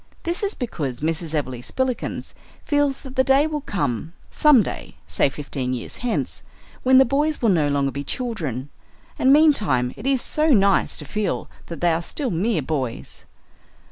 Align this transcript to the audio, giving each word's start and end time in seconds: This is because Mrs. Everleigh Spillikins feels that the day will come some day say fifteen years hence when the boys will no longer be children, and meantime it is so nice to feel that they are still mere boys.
This 0.23 0.41
is 0.41 0.55
because 0.55 1.01
Mrs. 1.01 1.35
Everleigh 1.35 1.61
Spillikins 1.61 2.33
feels 2.65 3.01
that 3.01 3.15
the 3.15 3.23
day 3.23 3.45
will 3.45 3.61
come 3.61 4.13
some 4.31 4.63
day 4.63 4.95
say 5.05 5.29
fifteen 5.29 5.75
years 5.75 5.97
hence 5.97 6.41
when 6.81 6.97
the 6.97 7.05
boys 7.05 7.39
will 7.39 7.49
no 7.49 7.67
longer 7.67 7.91
be 7.91 8.03
children, 8.03 8.71
and 9.19 9.31
meantime 9.31 9.93
it 9.95 10.07
is 10.07 10.23
so 10.23 10.47
nice 10.55 10.97
to 10.97 11.05
feel 11.05 11.51
that 11.67 11.81
they 11.81 11.93
are 11.93 12.01
still 12.01 12.31
mere 12.31 12.63
boys. 12.63 13.25